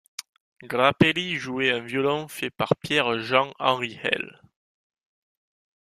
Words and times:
Grappelli 0.63 1.35
jouait 1.35 1.69
un 1.69 1.79
violon 1.79 2.27
fait 2.27 2.49
par 2.49 2.75
Pierre 2.75 3.19
Jean 3.19 3.53
Henri 3.59 3.99
Hel. 4.01 4.41